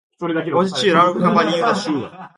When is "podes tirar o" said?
0.51-1.19